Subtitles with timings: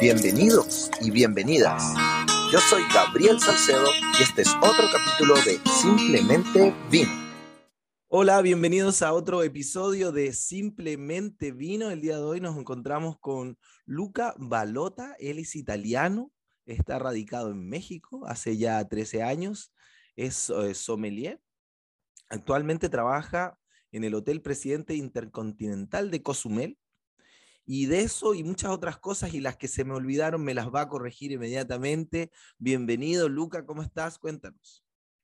[0.00, 1.82] Bienvenidos y bienvenidas.
[2.52, 3.86] Yo soy Gabriel Salcedo
[4.16, 7.10] y este es otro capítulo de Simplemente Vino.
[8.06, 11.90] Hola, bienvenidos a otro episodio de Simplemente Vino.
[11.90, 15.16] El día de hoy nos encontramos con Luca Balota.
[15.18, 16.30] Él es italiano,
[16.64, 19.72] está radicado en México hace ya 13 años,
[20.14, 21.40] es eh, sommelier.
[22.28, 23.58] Actualmente trabaja
[23.90, 26.77] en el Hotel Presidente Intercontinental de Cozumel
[27.70, 30.74] y de eso y muchas otras cosas y las que se me olvidaron me las
[30.74, 32.30] va a corregir inmediatamente.
[32.56, 34.18] Bienvenido, Luca, ¿cómo estás?
[34.18, 34.82] Cuéntanos.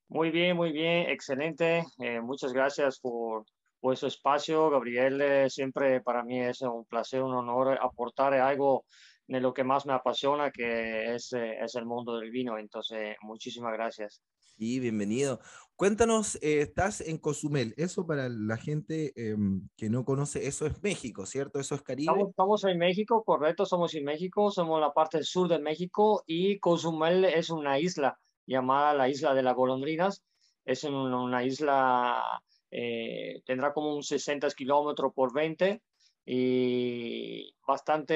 [0.09, 1.83] Muy bien, muy bien, excelente.
[1.97, 3.45] Eh, muchas gracias por,
[3.79, 5.19] por ese espacio, Gabriel.
[5.21, 8.85] Eh, siempre para mí es un placer, un honor aportar algo
[9.25, 12.59] de lo que más me apasiona, que es, eh, es el mundo del vino.
[12.59, 14.21] Entonces, muchísimas gracias.
[14.57, 15.41] Sí, bienvenido.
[15.75, 17.73] Cuéntanos, eh, estás en Cozumel.
[17.75, 21.59] Eso para la gente em, que no conoce, eso es México, ¿cierto?
[21.59, 22.13] Eso es Caribe.
[22.29, 27.25] Estamos, en México, correcto, somos en México, somos la parte sur de México y Cozumel
[27.25, 28.17] es una isla
[28.47, 30.23] llamada la isla de las golondrinas.
[30.63, 35.81] Es una, isla, eh, tendrá como un 60 kilómetros por 20
[36.25, 38.15] y bastante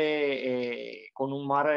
[1.03, 1.67] eh, con un mar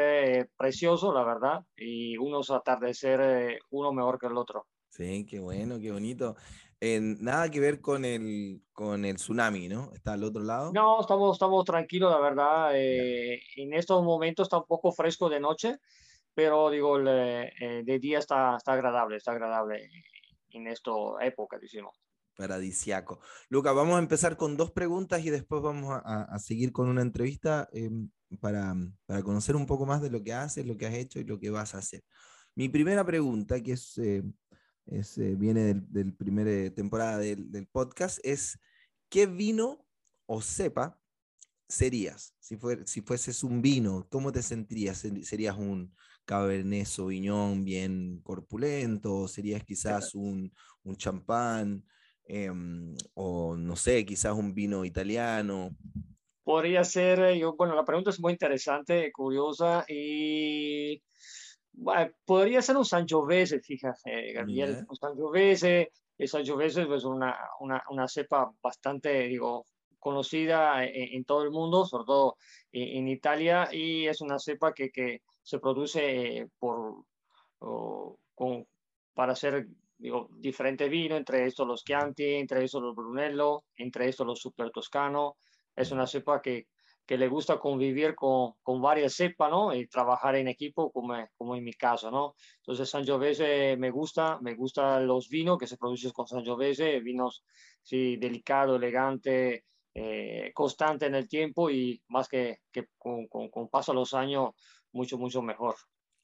[0.57, 4.65] precioso, la verdad, y unos atardecer uno mejor que el otro.
[4.89, 6.35] Sí, qué bueno, qué bonito.
[6.81, 9.91] nada que ver con el, con el tsunami, ¿no?
[9.93, 10.71] Está al otro lado.
[10.71, 12.71] No, estamos, estamos tranquilos, la verdad.
[12.75, 15.77] Eh, en estos momentos está un poco fresco de noche,
[16.33, 19.89] pero digo, eh, de día está, está agradable, está agradable
[20.51, 21.99] en esta época, decimos.
[22.35, 23.19] Paradisiaco.
[23.49, 27.69] Luca, vamos a empezar con dos preguntas y después vamos a, seguir con una entrevista
[27.73, 28.09] em,
[28.39, 28.75] para,
[29.05, 31.39] para, conocer un poco más de lo que haces, lo que has hecho y lo
[31.39, 32.03] que vas a hacer.
[32.55, 34.23] Mi primera pregunta, que es eh,
[34.85, 38.59] es, eh, viene del, del primera eh, temporada del, del, podcast, es
[39.09, 39.85] ¿qué vino
[40.25, 40.99] o cepa
[41.67, 42.35] serías?
[42.39, 45.05] Si, fue, si fueses un vino, ¿cómo te sentirías?
[45.23, 49.15] ¿Serías un Cabernet Sauvignon bien corpulento?
[49.15, 50.53] ¿O serías quizás un,
[50.83, 51.85] un champán?
[52.25, 55.71] Em, o no sé, quizás un vino italiano.
[56.43, 61.01] Podría ser, eh, yo, bueno, la pregunta es muy interesante, curiosa y
[62.25, 65.91] podría ser un Sangiovese, fíjate, Gabriel, un Sangiovese.
[66.17, 69.65] El Sangiovese es una, una, una, cepa bastante, digo,
[69.99, 72.37] conocida en, todo el mundo, sobre todo
[72.71, 77.05] en, Italia, y es una cepa que, que se produce por,
[78.35, 78.67] con,
[79.13, 79.67] para hacer
[80.03, 84.69] digo, diferentes vinos, entre estos los Chianti, entre estos los Brunello, entre estos los Super
[84.69, 85.37] Toscano.
[85.73, 86.67] Es una cepa que,
[87.05, 89.73] que le gusta convivir con, con varias cepas, ¿no?
[89.73, 92.35] Y trabajar en equipo, como, como en mi caso, ¿no?
[92.57, 97.45] Entonces, Sangiovese me gusta, me gustan los vinos que se producen con Sangiovese, vinos,
[97.81, 99.63] sí, delicado, elegante,
[99.93, 104.13] eh, constante en el tiempo y más que, que con, con, con, paso a los
[104.13, 104.49] años,
[104.91, 105.75] mucho, mucho mejor.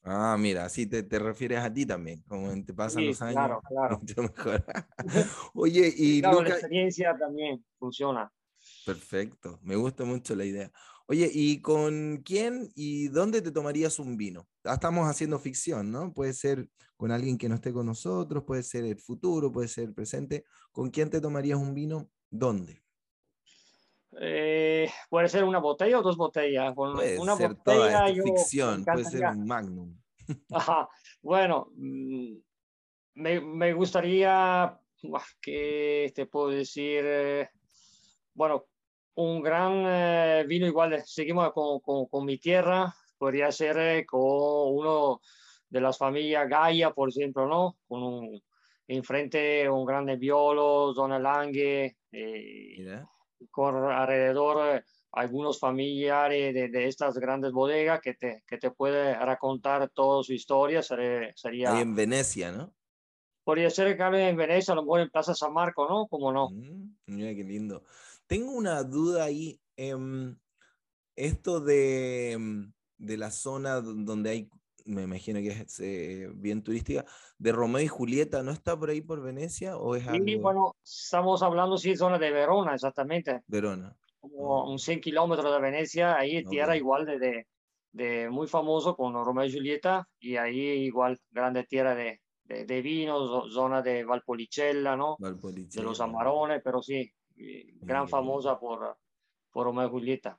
[0.02, 3.34] Ah, mira, así te, te refieres a ti también, como te pasan los años.
[3.34, 3.98] Claro, claro.
[4.00, 4.64] Mucho mejor.
[5.54, 8.32] Oye, y claro, la experiencia también funciona.
[8.84, 10.70] Perfecto, me gusta mucho la idea.
[11.06, 14.48] Oye, ¿y con quién y dónde te tomarías un vino?
[14.64, 16.14] Ah, estamos haciendo ficción, ¿no?
[16.14, 19.84] Puede ser con alguien que no esté con nosotros, puede ser el futuro, puede ser
[19.84, 20.44] el presente.
[20.72, 22.10] ¿Con quién te tomarías un vino?
[22.30, 22.82] ¿Dónde?
[24.18, 26.74] Eh, puede ser una botella o dos botellas.
[26.74, 29.96] puede una ser botella, toda ficción, puede ser un magnum.
[30.52, 30.88] Ajá.
[31.22, 32.34] Bueno, mm,
[33.14, 34.78] me, me gustaría,
[35.40, 37.02] ¿qué te puedo decir?
[37.04, 37.48] Eh,
[38.34, 38.66] bueno,
[39.14, 44.20] un gran eh, vino igual, seguimos con, con, con, mi tierra, podría ser eh, con
[44.22, 45.20] uno
[45.68, 47.76] de las familias Gaia, por ejemplo, ¿no?
[47.86, 48.42] Con un,
[48.88, 53.04] enfrente un grande Nebbiolo, Zona Lange, eh,
[53.50, 59.14] con alrededor eh, algunos familiares de, de, estas grandes bodegas que te, que te puede
[59.14, 61.32] racontar toda su historia, sería...
[61.34, 62.72] sería Ahí en Venecia, ¿no?
[63.42, 66.06] Podría ser que en Venecia, a lo mejor en Plaza San Marco, ¿no?
[66.06, 66.50] Como no.
[66.50, 67.82] Mm, mira qué lindo.
[68.26, 69.60] Tengo una duda ahí.
[69.76, 69.94] Eh,
[71.16, 74.50] esto de, em, de, la zona donde hay,
[74.90, 77.04] me imagino que es eh, bien turística,
[77.38, 79.76] de Romeo y Julieta, ¿no está por ahí por Venecia?
[79.76, 83.42] ¿o es sí, bueno, estamos hablando, sí, zona de Verona, exactamente.
[83.46, 83.96] Verona.
[84.18, 87.46] Como un 100 kilómetros de Venecia, ahí tierra igual de, de,
[87.92, 92.82] de, muy famoso con Romeo y Julieta, y ahí igual grande tierra de, de, de
[92.82, 95.16] vinos, zona de Valpolicella, ¿no?
[95.18, 95.82] Valpolicella.
[95.82, 97.10] De los Amarones, pero sí,
[97.80, 98.98] gran famosa por,
[99.50, 100.38] por Romeo y Julieta.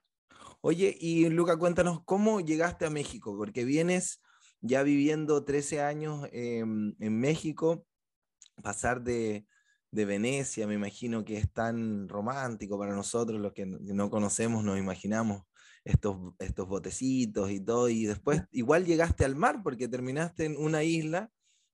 [0.62, 3.36] Oye, y Luca, cuéntanos, ¿cómo llegaste a México?
[3.36, 4.22] Porque vienes
[4.62, 7.86] ya viviendo 13 años eh, en México,
[8.62, 9.46] pasar de,
[9.92, 14.78] de, Venecia, me imagino que es tan romántico para nosotros, los que no conocemos, nos
[14.78, 15.44] imaginamos
[15.84, 20.84] estos, estos botecitos y todo, y después igual llegaste al mar porque terminaste en una
[20.84, 21.32] isla,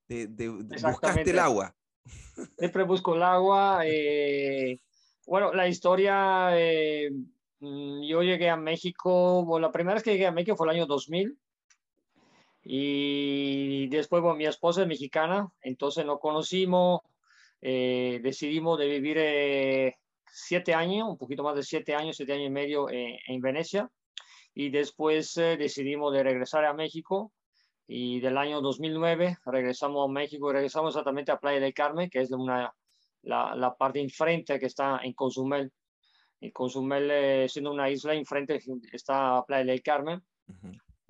[0.07, 1.75] de, buscaste el agua.
[2.57, 3.81] Siempre busco el agua.
[3.85, 4.79] Eh,
[5.25, 7.11] bueno, la historia, eh,
[7.59, 10.77] mm, yo llegué a México, bueno, la primera vez que llegué a México fue el
[10.77, 11.37] año 2000.
[12.69, 17.01] Y después, bueno, mi esposa es mexicana, entonces nos conocimos,
[17.61, 22.51] eh, decidimos de vivir siete años, un poquito más de siete años, siete años y
[22.51, 23.89] medio en Venecia.
[24.53, 27.31] Y después decidimos de regresar a México
[27.87, 32.31] y del año 2009 regresamos a México, regresamos exactamente a Playa del Carmen, que es
[32.31, 32.73] una,
[33.21, 35.71] la, la parte enfrente que está en Cozumel.
[36.41, 38.59] Y Cozumel, eh, siendo una isla enfrente,
[38.91, 40.21] está Playa del Carmen.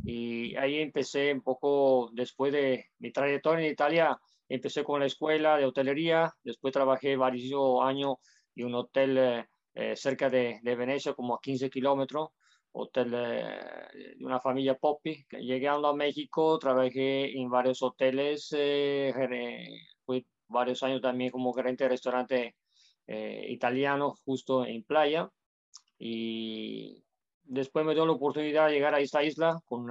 [0.03, 4.17] Y ahí empecé un poco, después de mi trayectoria en Italia,
[4.47, 8.15] empecé con la escuela de hotelería, después trabajé varios años
[8.55, 12.29] en un hotel eh, eh, cerca de, de, Venecia, como a 15 kilómetros,
[12.71, 15.25] hotel de, una familia Poppy.
[15.31, 19.13] Llegando a México, trabajé en varios hoteles, eh,
[20.05, 22.55] fui varios años también como gerente de restaurante
[23.07, 25.29] eh, italiano justo en playa.
[25.99, 27.03] Y
[27.47, 29.87] después me dio la oportunidad de llegar a esta isla con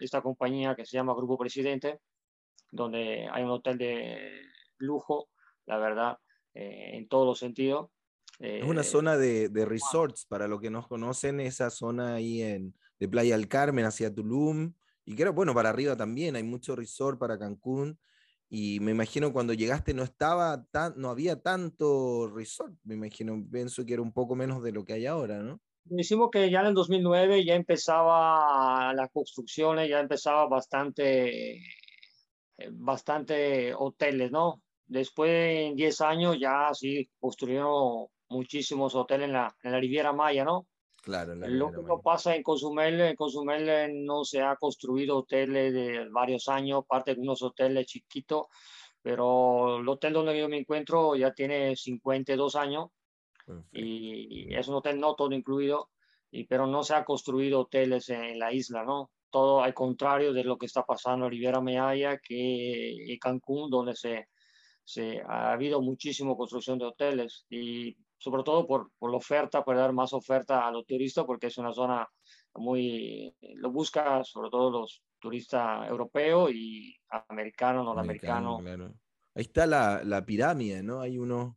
[0.00, 2.00] esta compañía que se llama Grupo Presidente,
[2.70, 4.40] donde hay un hotel de
[4.78, 5.28] lujo,
[5.66, 6.18] la verdad,
[6.54, 7.90] eh, en todos los sentidos
[8.38, 12.42] es una eh, zona de, de, resorts, para los que no conocen, esa zona ahí
[12.42, 14.74] en, de Playa del Carmen hacia Tulum,
[15.04, 17.98] y creo, bueno, para arriba también, hay mucho resort para Cancún,
[18.48, 23.84] y me imagino cuando llegaste no estaba tan, no había tanto resort, me imagino, pienso
[23.84, 25.60] que era un poco menos de lo que hay ahora, ¿no?
[25.84, 33.74] Decimos que ya en el 2009 ya empezaba las construcciones, ya empezaba bastante, eh, bastante
[33.74, 34.62] hoteles, ¿no?
[34.86, 40.44] Después, en 10 años, ya sí construyeron muchísimos hoteles en la, en la Riviera Maya,
[40.44, 40.66] ¿no?
[41.02, 41.34] Claro.
[41.34, 46.48] Lo que no pasa en Cozumel, en Cozumel no se ha construido hoteles de varios
[46.48, 48.46] años, parte de unos hoteles chiquitos,
[49.02, 52.86] pero el hotel donde yo me encuentro ya tiene 52 años
[53.72, 55.90] y, es un hotel no todo incluido,
[56.30, 59.10] y, pero no se ha construido hoteles en la isla, ¿no?
[59.30, 63.94] Todo al contrario de lo que está pasando en Riviera Maya que en Cancún, donde
[63.94, 64.28] se,
[64.84, 69.76] se ha habido muchísima construcción de hoteles y sobre todo por, por, la oferta, por
[69.76, 72.08] dar más oferta a los turistas, porque es una zona
[72.54, 76.96] muy, lo busca sobre todo los turistas europeos y
[77.28, 78.62] americanos, norteamericanos.
[78.62, 78.94] Claro.
[79.34, 81.00] Ahí está la, la, pirámide, ¿no?
[81.00, 81.56] Hay uno...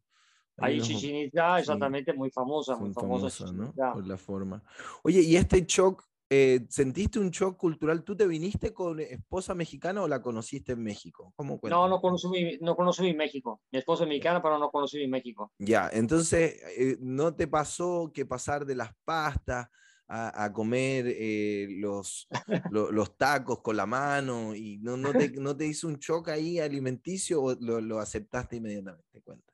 [0.57, 3.51] Hay Chichen Itza, exactamente, muy famosa, muy famosa.
[3.51, 3.73] ¿no?
[3.73, 4.63] Por la forma.
[5.03, 8.03] Oye, ¿y este shock eh, ¿Sentiste un shock cultural?
[8.03, 11.33] ¿Tú te viniste con esposa mexicana o la conociste en México?
[11.37, 13.61] ¿Cómo no, no conocí, no conocí México.
[13.71, 15.53] Mi esposa es mexicana, pero no conocí mi México.
[15.57, 19.69] Ya, entonces, eh, ¿no te pasó que pasar de las pastas
[20.09, 22.27] a, comer eh, los,
[22.71, 26.59] los tacos con la mano y no, no, te, no te hizo un shock ahí
[26.59, 29.21] alimenticio o lo, lo aceptaste inmediatamente?
[29.21, 29.46] Cuenta.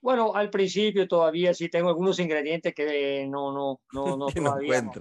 [0.00, 4.26] Bueno, al principio todavía sí tengo algunos ingredientes que no, no, no, no,
[4.60, 4.92] todavía, no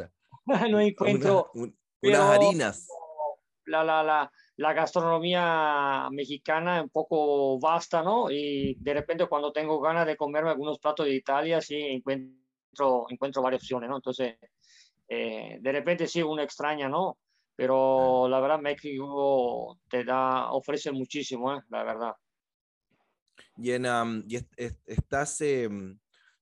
[0.69, 1.51] no encuentro.
[1.53, 2.87] unas harinas.
[3.65, 8.31] La, la, la, la, gastronomía mexicana es un poco vasta, ¿no?
[8.31, 13.41] Y de repente cuando tengo ganas de comerme algunos platos de Italia, sí encuentro, encuentro
[13.41, 13.97] varias opciones, ¿no?
[13.97, 14.37] Entonces,
[15.09, 17.17] eh, de repente sí, uno extraña, ¿no?
[17.57, 21.61] Pero la verdad, México te da, ofrece muchísimo, ¿eh?
[21.69, 22.13] La verdad.
[23.57, 23.85] Y, en,
[24.85, 25.41] estás...
[25.41, 25.97] Em,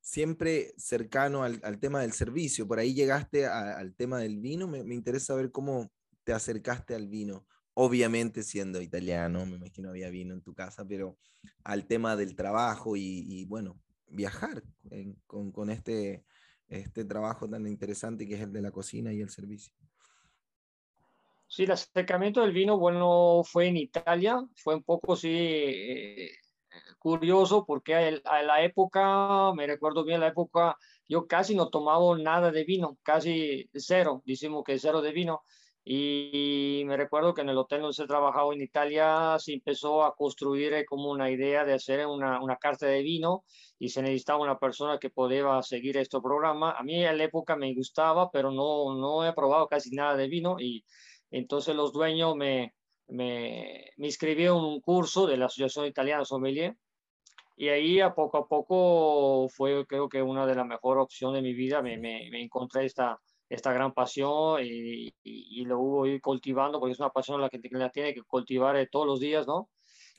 [0.05, 2.67] siempre cercano al, al, tema del servicio.
[2.67, 4.67] Por ahí llegaste al tema del vino.
[4.67, 5.91] Me, me, interesa ver cómo
[6.23, 7.47] te acercaste al vino.
[7.73, 11.17] Obviamente siendo italiano, me imagino había vino en tu casa, pero
[11.63, 14.63] al tema del trabajo y, y bueno, viajar
[15.25, 16.23] con, con este,
[16.67, 19.73] este trabajo tan interesante que es el de la cocina y el servicio.
[21.47, 26.31] Sí, el acercamiento del vino, bueno, fue en Italia, fue un poco, sí, eh,
[26.99, 30.77] curioso porque a, la época, me recuerdo bien la época,
[31.07, 35.43] yo casi no tomaba nada de vino, casi cero, decimos que cero de vino.
[35.87, 40.15] Y me recuerdo que en el hotel donde se trabajaba en Italia se empezó a
[40.15, 43.43] construir eh, como una idea de hacer una, una carta de vino
[43.77, 46.71] y se necesitaba una persona que podía seguir este programa.
[46.71, 50.27] A mí en la época me gustaba, pero no, no he probado casi nada de
[50.27, 50.83] vino y
[51.29, 52.73] entonces los dueños me,
[53.07, 56.75] me, me inscribí en un curso de la Asociación Italiana Sommelier
[57.57, 61.47] y ahí a poco a poco fue creo que una de las mejores opciones de
[61.47, 61.81] mi vida.
[61.81, 63.19] Me, me, me encontré esta,
[63.49, 67.59] esta gran pasión y, y, lo voy ir cultivando porque es una pasión la que
[67.71, 69.69] la tiene que cultivar eh, todos los días, ¿no?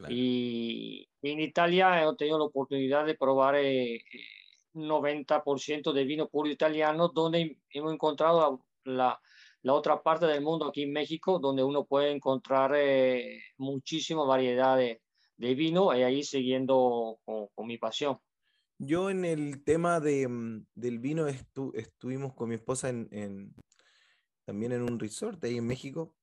[0.08, 4.02] Y, en Italia he tenido la oportunidad de probar eh,
[4.74, 8.38] 90% de vino puro italiano, donde hemos encontrado
[8.84, 9.20] la, la
[9.74, 15.02] otra parte del mundo aquí en México, donde uno puede encontrar eh, muchísima variedad de,
[15.36, 18.18] de, vino y ahí siguiendo con, con, mi pasión.
[18.78, 23.54] Yo en el tema de, mm, del vino estu, estuvimos con mi esposa en, en,
[24.44, 26.14] también en un resort ahí en México.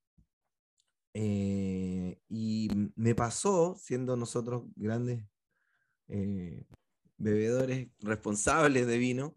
[1.16, 5.24] Eh, y me pasó, siendo nosotros grandes
[6.08, 6.64] eh,
[7.16, 9.34] bebedores responsables de vino,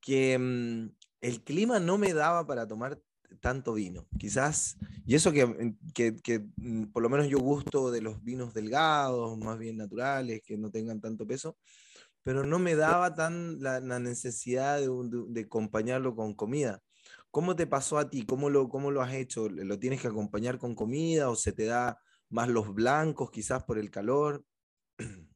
[0.00, 0.88] que mm,
[1.20, 3.00] el clima no me daba para tomar
[3.40, 4.06] tanto vino.
[4.18, 8.54] Quizás, y eso que, que, que, mm, por lo menos yo gusto de los vinos
[8.54, 11.56] delgados, más bien naturales, que no tengan tanto peso,
[12.22, 16.82] pero no me daba tan la, la necesidad de, de, de, acompañarlo con comida.
[17.30, 18.24] ¿Cómo te pasó a ti?
[18.26, 19.48] ¿Cómo lo, ¿Cómo lo has hecho?
[19.48, 22.00] ¿Lo tienes que acompañar con comida o se te da
[22.30, 24.44] más los blancos quizás por el calor?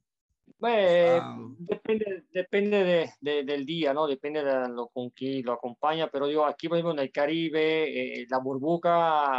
[0.61, 4.07] Bueno, depende, depende de, de, del día, ¿no?
[4.07, 8.21] Depende de lo con quién lo acompaña, pero yo aquí, por ejemplo, en el Caribe,
[8.21, 8.91] eh, la burbuja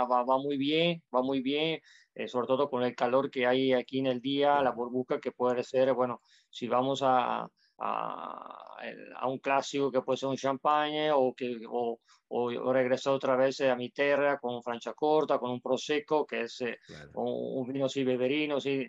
[0.06, 1.80] va, va, muy bien, va muy bien,
[2.16, 5.32] eh, sobre todo con el calor que hay aquí en el día, la burbuja que
[5.32, 7.48] puede ser, bueno, si vamos a,
[7.78, 8.75] a,
[9.16, 12.00] a un clásico que puede ser un champagne o, que, o,
[12.30, 14.62] o, regresar otra vez a mi tierra con un
[14.96, 17.12] corta, con un prosecco, que es eh, claro.
[17.13, 18.88] un, un, vino así beberino, sí,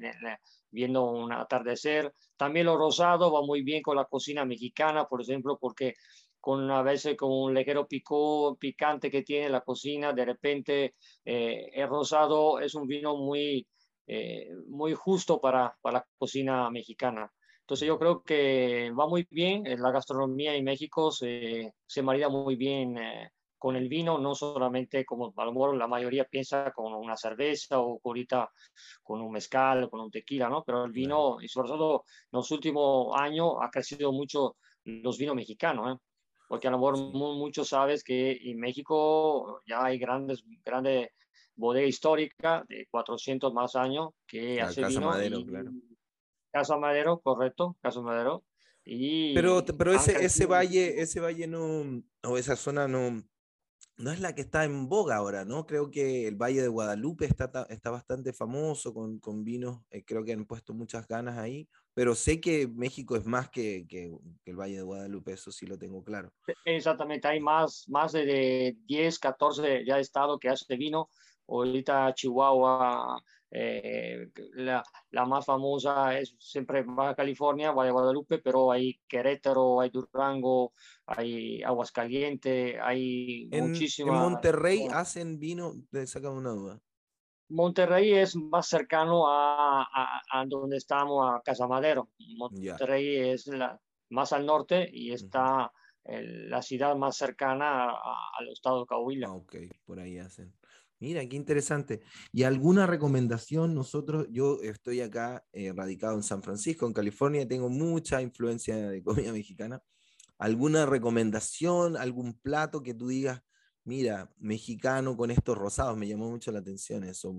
[0.72, 2.12] viendo un atardecer.
[2.36, 5.94] También lo rosado va muy bien con la cocina mexicana, por ejemplo, porque
[6.40, 11.70] con a veces con un ligero pico, picante que tiene la cocina, de repente eh,
[11.72, 13.64] el rosado es un vino muy,
[14.08, 17.32] eh, muy justo para, para la cocina mexicana.
[17.60, 22.56] Entonces yo creo que va muy bien, la gastronomía en México se, se marida muy
[22.56, 23.30] bien eh,
[23.62, 27.78] con el vino, no solamente como a lo mejor la mayoría piensa con una cerveza
[27.78, 28.50] o ahorita
[29.04, 30.64] con un mezcal o con un tequila, ¿no?
[30.64, 35.36] Pero el vino, y sobre todo en los últimos años, ha crecido mucho los vinos
[35.36, 36.00] mexicanos, ¿eh?
[36.48, 37.10] Porque a lo mejor sí.
[37.14, 41.10] muchos sabes que en México ya hay grandes, grandes
[41.54, 45.06] bodega histórica de 400 más años que la hace Casa vino.
[45.06, 45.70] Madero, y, claro.
[46.50, 48.42] Casa Madero, correcto, Casa Madero.
[48.84, 53.22] Y pero pero ese, ese valle, ese valle no, o esa zona no,
[53.96, 55.66] no es la que está en boga ahora, ¿no?
[55.66, 60.24] Creo que el Valle de Guadalupe está, está bastante famoso con, con vinos, eh, creo
[60.24, 64.10] que han puesto muchas ganas ahí, pero sé que México es más que, que,
[64.44, 66.32] el Valle de Guadalupe, eso sí lo tengo claro.
[66.64, 71.10] Exactamente, hay más, más de 10, 14 ya estados que hace vino,
[71.46, 73.22] ahorita Chihuahua,
[73.54, 79.82] eh, la, la, más famosa es siempre Baja California, Valle de Guadalupe, pero hay Querétaro,
[79.82, 80.72] hay Durango,
[81.04, 84.16] hay Aguascalientes, hay en, muchísimas.
[84.16, 85.74] ¿En Monterrey hacen vino?
[86.06, 86.80] Sácame una duda.
[87.50, 92.08] Monterrey es más cercano a, a, a, donde estamos, a Casa Madero.
[92.38, 93.32] Monterrey yeah.
[93.34, 93.78] es la,
[94.08, 95.70] más al norte y está uh -huh.
[96.04, 97.90] el, la ciudad más cercana
[98.38, 99.28] al estado de Coahuila.
[99.28, 100.54] Ah, ok, por ahí hacen.
[101.02, 102.00] Mira, qué interesante.
[102.32, 103.74] ¿Y alguna recomendación?
[103.74, 109.02] Nosotros, yo estoy acá eh, radicado en San Francisco, en California, tengo mucha influencia de
[109.02, 109.82] comida mexicana.
[110.38, 113.42] ¿Alguna recomendación, algún plato que tú digas,
[113.82, 115.98] mira, mexicano con estos rosados?
[115.98, 117.34] Me llamó mucho la atención eso.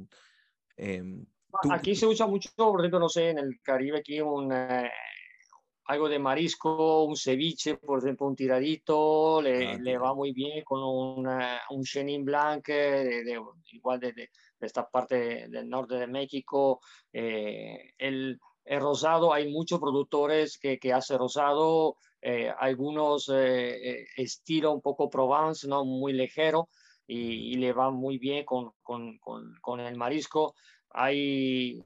[0.75, 1.24] Eh,
[1.62, 1.72] ¿tú...
[1.72, 4.91] Aquí se usa mucho, por ejemplo, no sé, en el Caribe, aquí un, eh,
[5.86, 10.63] algo de marisco, un ceviche, por ejemplo, un tiradito, le, ah, le va muy bien
[10.63, 14.30] con una, un Chenin Blanc, de, de, igual de, de,
[14.62, 16.80] esta parte del norte de México.
[17.12, 24.72] Eh, el, el, rosado, hay muchos productores que, que hacen rosado, eh, algunos eh, estilo
[24.72, 25.84] un poco Provence, ¿no?
[25.84, 26.70] muy ligero,
[27.06, 30.56] y, y le va muy bien con, con, con, con el marisco.
[30.92, 31.84] Hay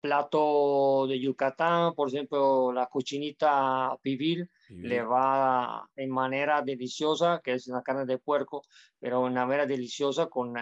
[0.00, 4.74] plato de Yucatán, por ejemplo, la cochinita pibil, sí.
[4.76, 8.62] le va en manera deliciosa, que es una carne de puerco,
[8.98, 10.54] pero en manera deliciosa con,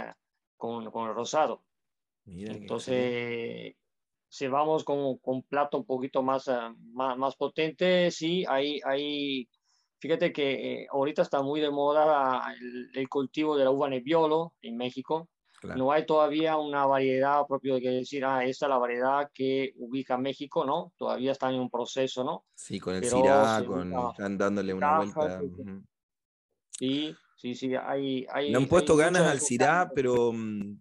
[0.56, 1.62] con, con el rosado.
[2.24, 3.74] Mira Entonces,
[4.28, 9.48] si vamos con, con plato un poquito más, uh, más, más, potente, sí, hay, hay,
[9.98, 14.54] fíjate que eh, ahorita está muy de moda el, el cultivo de la uva Nebbiolo
[14.60, 15.28] en México,
[15.60, 15.78] Claro.
[15.78, 19.72] No hay todavía una variedad propio de que decir, ah, esta es la variedad que
[19.76, 20.92] ubica México, ¿no?
[20.96, 22.44] Todavía está en un proceso, ¿no?
[22.54, 25.40] Sí, con el Syrah, con, están dándole una vuelta.
[26.70, 28.24] Sí, sí, sí, hay...
[28.30, 30.78] hay Le han puesto hay ganas al Syrah, pero um,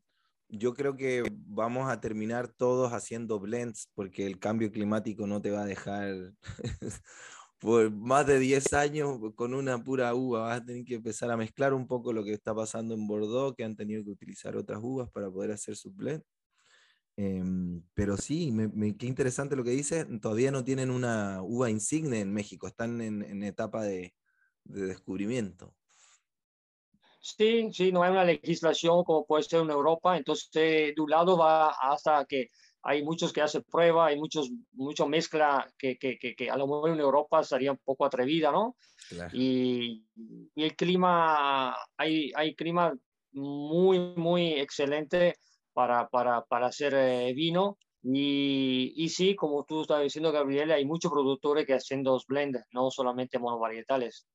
[0.49, 5.51] yo creo que vamos a terminar todos haciendo blends porque el cambio climático no te
[5.51, 6.33] va a dejar
[7.59, 10.41] por más de 10 años con una pura uva.
[10.41, 13.55] Vas a tener que empezar a mezclar un poco lo que está pasando en Bordeaux,
[13.55, 16.23] que han tenido que utilizar otras uvas para poder hacer su blend.
[17.19, 17.43] Eh,
[17.95, 20.05] pero sí, me, me, qué interesante lo que dice.
[20.21, 24.13] Todavía no tienen una uva insigne en México, están en, en etapa de,
[24.63, 25.75] de, descubrimiento.
[27.19, 31.37] Sí, sí, no hay una legislación como puede ser en Europa, entonces de un lado
[31.37, 32.49] va hasta que
[32.87, 36.91] hay muchos que hacen prueba, hay muchos, mucho mezcla que, que, que, a lo mejor
[36.91, 38.77] en Europa sería un poco atrevida, ¿no?
[39.33, 40.05] Y,
[40.55, 42.93] y, el clima, hay, hay clima
[43.33, 45.35] muy, muy excelente
[45.73, 47.77] para, para, para hacer eh, vino.
[48.01, 52.61] Y, y, sí, como tú estabas diciendo, Gabriel, hay muchos productores que hacen dos blends,
[52.71, 54.25] no solamente monovarietales.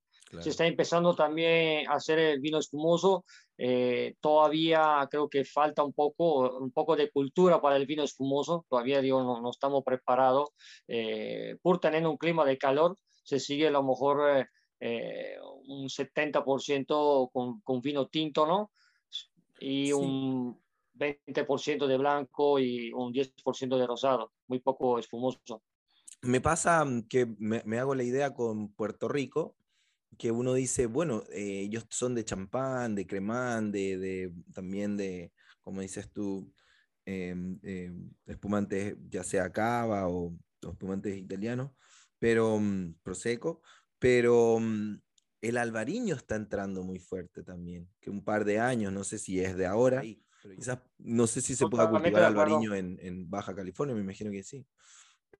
[0.40, 3.24] Se está empezando también a hacer el vino espumoso.
[3.58, 8.64] Eh, todavía creo que falta un poco, un poco de cultura para el vino espumoso.
[8.68, 10.50] Todavía digo, no, no estamos preparados.
[10.88, 14.48] Eh, por tener un clima de calor, se sigue a lo mejor
[14.80, 15.36] eh,
[15.66, 18.70] un 70% con, con, vino tinto, ¿no?
[19.60, 20.58] Y un
[20.94, 24.32] 20% de blanco y un 10% de rosado.
[24.48, 25.62] Muy poco espumoso.
[26.22, 29.56] Me pasa que me, me hago la idea con Puerto Rico,
[30.18, 35.32] que uno dice, bueno, eh, ellos son de champán, de cremán, de, de también de,
[35.60, 36.52] como dices tú,
[37.04, 41.72] em, em, espumantes ya sea cava o, espumantes italianos,
[42.18, 43.62] pero mm, prosecco,
[43.98, 45.00] pero mm,
[45.40, 49.40] el albariño está entrando muy fuerte también, que un par de años, no sé si
[49.40, 50.02] es de ahora,
[50.56, 54.42] quizás, no sé si se pueda cultivar albariño en, en Baja California, me imagino que
[54.42, 54.66] sí.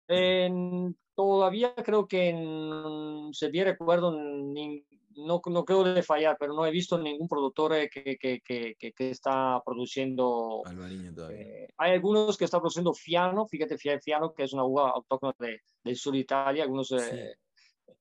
[0.09, 6.67] En, todavía creo que en, se bien recuerdo, no, no creo de fallar, pero no
[6.67, 10.63] he visto ningún productor eh, que, que, que, que está produciendo.
[11.31, 15.61] Eh, hay algunos que están produciendo Fiano, fíjate, Fiano, que es una uva autóctona de,
[15.83, 17.37] del sur de Italia, algunos eh,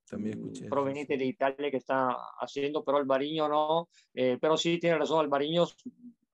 [0.10, 3.90] también provenientes de Italia que está haciendo, pero Albariño no.
[4.14, 5.66] pero sí, tiene razón, Albariño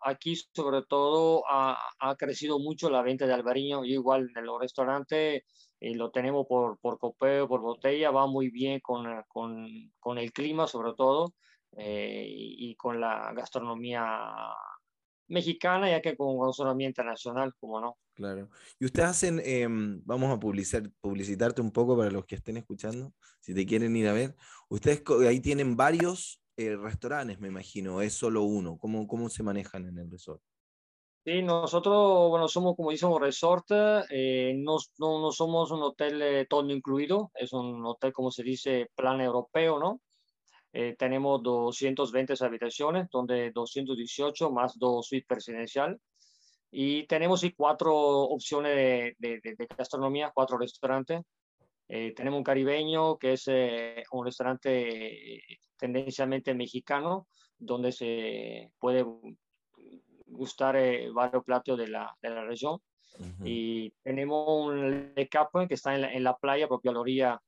[0.02, 3.86] aquí sobre todo ha, ha, crecido mucho la venta de albariño.
[3.86, 5.44] igual en los restaurantes
[5.80, 9.68] eh, lo tenemos por, por copeo, por botella, va muy bien con, con,
[10.00, 11.34] con el clima sobre todo
[11.78, 14.04] eh, y, con la gastronomía
[15.28, 17.98] mexicana, ya que con gastronomía internacional, como no.
[18.14, 18.50] Claro.
[18.80, 23.14] Y ustedes hacen, em, vamos a publicar, publicitarte un poco para los que estén escuchando,
[23.42, 24.36] si te quieren ir a ver.
[24.70, 28.78] Ustedes ahí tienen varios eh, restaurantes, me imagino, es solo uno.
[28.78, 30.42] ¿Cómo, ¿Cómo se manejan en el resort?
[31.24, 33.66] Sí, nosotros, bueno, somos como dicen un resort,
[34.10, 38.90] eh, no, no, somos un hotel eh, todo incluido, es un hotel, como se dice,
[38.96, 40.02] plan europeo, ¿no?
[41.00, 46.00] tenemos 220 habitaciones, donde 218 más dos suites presidencial.
[46.70, 51.22] Y tenemos y cuatro opciones de, de, de gastronomía, cuatro restaurantes.
[51.90, 55.42] Eh, tenemos un caribeño que es eh, un restaurante
[55.78, 59.06] tendencialmente mexicano, donde se puede
[60.26, 62.80] gustar eh, varios platos de la, de la región.
[63.44, 67.00] Y tenemos un Le Cap que está en la, en la playa, propia a la
[67.00, 67.42] orilla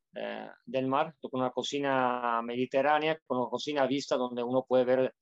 [0.65, 5.13] del mar, con una cocina mediterránea, con una cocina vista donde uno puede ver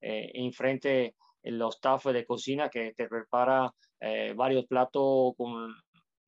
[0.00, 3.72] enfrente los tafos de cocina que te prepara
[4.34, 5.74] varios platos con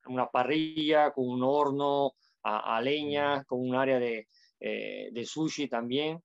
[0.07, 4.27] una parrilla, con un horno, a, leña, con un área de,
[4.59, 6.21] eh, de, sushi también.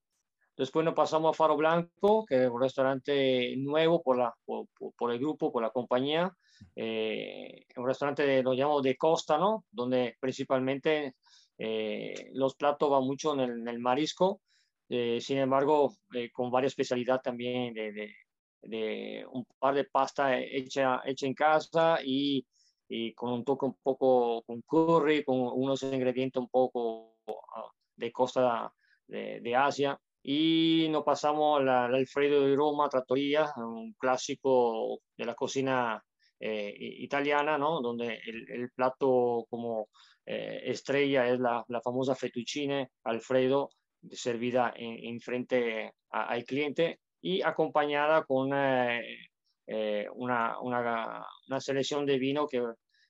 [0.57, 5.11] Después nos pasamos a Faro Blanco, que es un restaurante nuevo por, la, por, por
[5.11, 6.33] el grupo, por la compañía.
[6.77, 9.65] Eh, un restaurante, de, lo llamamos de costa, ¿no?
[9.71, 11.17] Donde principalmente
[11.59, 14.41] eh, los platos van mucho en el, en el marisco.
[14.89, 15.95] sin embargo,
[16.33, 18.15] con varias especialidades también de, de,
[18.63, 22.47] de, un par de pasta hecha, hecha en casa y
[22.89, 28.13] y con un toque un poco con curry, con unos ingredientes un poco ah, de
[28.13, 28.73] costa
[29.07, 29.99] de, de Asia.
[30.23, 36.03] Y nos pasamos al Alfredo de Roma, Trattoria, un clásico de la cocina
[36.41, 37.81] eh, italiana, ¿no?
[37.81, 39.89] donde el, el plato como
[40.27, 43.71] eh, estrella es la, la, famosa fettuccine Alfredo,
[44.11, 49.29] servida en, en frente al cliente y acompañada con eh,
[49.67, 52.63] eh, una, una, una, selección de vino que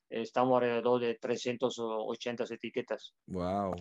[0.08, 3.14] estamos alrededor de 380 etiquetas.
[3.26, 3.74] ¡Wow!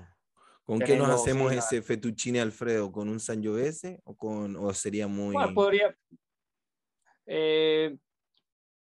[0.63, 2.91] ¿Con qué nos hacemos ese fettuccine Alfredo?
[2.91, 5.33] ¿Con un Sangiovese o, con, o sería muy...?
[5.33, 5.95] Bueno, podría...
[7.25, 7.95] Eh,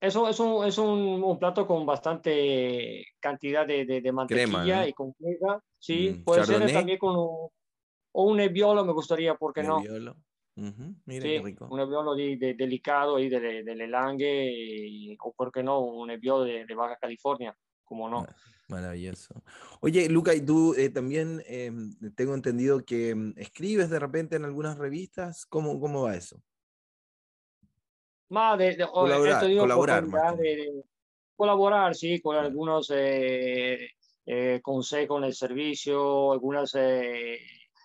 [0.00, 4.92] eso es, un, es un, un, plato con bastante cantidad de, de, de mantequilla y
[4.94, 5.62] con crema.
[5.78, 7.50] Sí, mm, puede ser también con un,
[8.12, 9.82] o un nebbiolo, me gustaría, ¿por qué no?
[10.56, 11.68] Mira qué rico.
[11.70, 16.08] Un nebbiolo de, de, delicado ahí del de, Lange y, o por qué no, un
[16.08, 18.26] nebbiolo de, de Baja California, como no.
[18.70, 19.42] Maravilloso.
[19.80, 21.72] Oye, Luca, y tú eh, también eh,
[22.14, 25.44] tengo entendido que mm, escribes de repente en algunas revistas.
[25.46, 26.40] ¿Cómo, cómo va eso?
[28.28, 30.84] Más de, de colaborar, colaborar, de,
[31.34, 33.90] colaborar, sí, con algunos eh,
[34.24, 36.72] eh, consejos en el servicio, algunas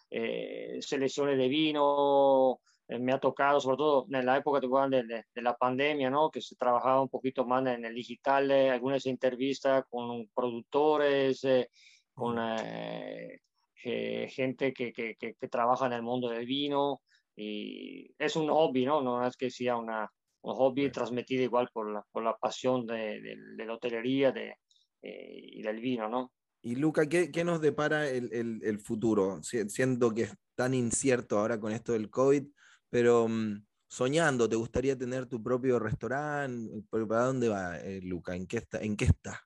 [0.09, 5.23] eh, eh, selecciones de vino, eh, me ha tocado, sobre todo en la época de,
[5.33, 6.29] de, la pandemia, ¿no?
[6.29, 11.69] que se trabajaba un poquito más en el digital, eh, algunas entrevistas con productores, eh,
[12.13, 12.37] con
[13.77, 17.01] gente que, que, que, trabaja en el mundo del vino.
[17.35, 19.01] Y es un hobby, ¿no?
[19.01, 20.09] No es que sea una,
[20.41, 24.55] un hobby transmitido igual por la, por la pasión de, de, la hotelería de,
[25.01, 26.31] y del vino, ¿no?
[26.65, 29.39] Y Luca, ¿qué, qué nos depara el, el, el, futuro?
[29.43, 32.43] Siendo que es tan incierto ahora con esto del COVID,
[32.89, 36.81] pero mm, soñando, ¿te gustaría tener tu propio restaurante?
[36.89, 38.35] ¿Para dónde va, eh, Luca?
[38.35, 38.79] ¿En qué está?
[38.79, 39.39] ¿En qué está?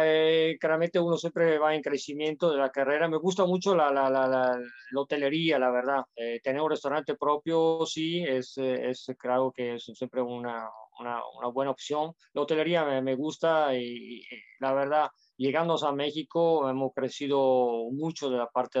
[0.00, 3.06] Eh, claramente uno siempre va en crecimiento de la carrera.
[3.06, 4.58] Me gusta mucho la, la, la, la,
[4.96, 6.02] hotelería, la verdad.
[6.16, 10.66] Eh, tener un restaurante propio, sí, es, es creo que es siempre una,
[10.98, 12.14] una, una buena opción.
[12.32, 14.22] La hotelería me, me gusta y,
[14.60, 18.80] la verdad, llegando a México hemos crecido mucho de la parte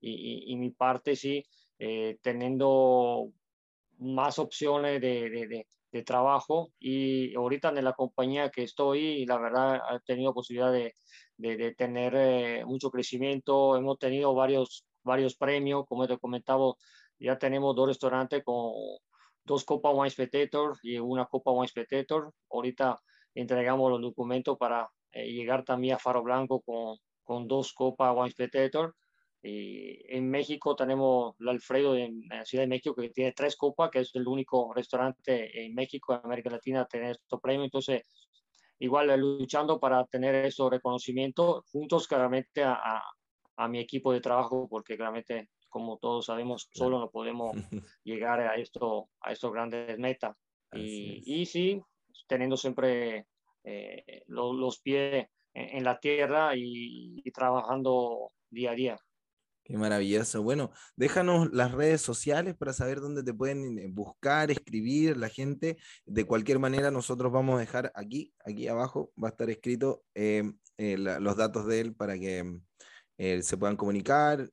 [0.00, 1.44] y, y mi parte, sí.
[1.78, 3.32] Eh, teniendo
[3.98, 6.72] más opciones de, de, de, trabajo.
[6.78, 10.94] Y ahorita en la compañía que estoy, la verdad, he tenido posibilidad de,
[11.36, 16.74] de tener eh, mucho crecimiento, hemos tenido varios, varios premios, como te comentaba,
[17.18, 18.72] ya tenemos dos restaurantes con
[19.44, 23.00] dos Copa Wine Spectator y una Copa Wine Spectator, ahorita
[23.34, 28.30] entregamos los documentos para eh, llegar también a Faro Blanco con, con dos Copa Wine
[28.30, 28.94] Spectator
[29.42, 33.90] y en México tenemos el Alfredo en, la Ciudad de México que tiene tres copas,
[33.90, 37.66] que es el único restaurante en México, en América Latina, a tener estos premios.
[37.66, 38.02] Entonces,
[38.80, 43.02] igual eh, luchando para tener esos reconocimientos juntos claramente a,
[43.56, 47.52] a, mi equipo de trabajo, porque claramente, como todos sabemos, solo no podemos
[48.04, 50.36] llegar a, esto, a estos grandes metas.
[50.72, 51.80] Y, y, sí,
[52.26, 53.26] teniendo siempre
[53.68, 58.98] eh, los, pies en, la tierra y, trabajando día a día.
[59.64, 60.44] Qué maravilloso.
[60.44, 65.76] Bueno, déjanos las redes sociales para saber dónde te pueden eh, buscar, escribir la gente.
[66.04, 70.44] De cualquier manera, nosotros vamos a dejar aquí, aquí abajo, va a estar escrito eh,
[70.78, 72.44] los datos de él para que
[73.18, 74.48] se puedan comunicar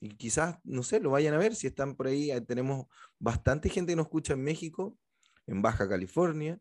[0.00, 2.30] y quizás, no sé, lo vayan a ver si están por ahí.
[2.46, 2.86] Tenemos
[3.18, 4.98] bastante gente que nos escucha en México,
[5.46, 6.58] en Baja California.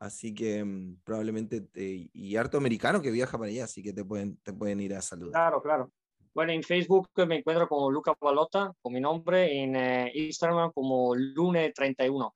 [0.00, 4.38] Así que mm, probablemente, y harto americano que viaja para allá, así que te pueden,
[4.38, 5.32] te pueden ir a saludar.
[5.32, 5.92] Claro, claro.
[6.32, 11.14] Bueno, en Facebook me encuentro como Luca Balota, con mi nombre, en eh, Instagram como
[11.14, 12.32] Lune31.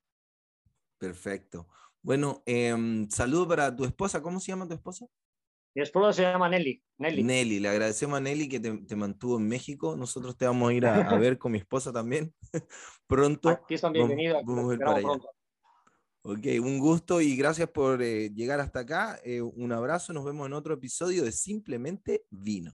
[0.99, 1.69] Perfecto.
[2.03, 4.21] Bueno, eh, saludo para tu esposa.
[4.21, 5.07] ¿Cómo se llama tu esposa?
[5.75, 6.83] Mi esposa se llama Nelly.
[6.99, 9.97] Nelly, Nelly le agradecemos a Nelly que te, mantuvo en México.
[9.97, 12.35] Nosotros te vamos a ir a, ver con mi esposa también
[13.07, 13.49] pronto.
[13.49, 14.43] Aquí están bienvenidos.
[14.45, 15.31] Vamos, pronto.
[16.27, 19.21] Ok, un gusto y gracias por eh, llegar hasta acá.
[19.25, 22.73] Eh, un abrazo, nos vemos en otro episodio de Simplemente Vino.